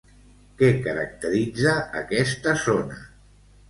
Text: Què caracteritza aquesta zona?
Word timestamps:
Què 0.61 0.69
caracteritza 0.85 1.77
aquesta 2.03 2.59
zona? 2.69 3.03